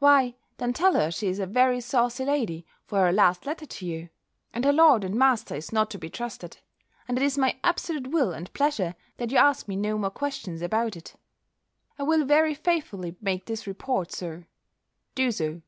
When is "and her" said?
4.52-4.72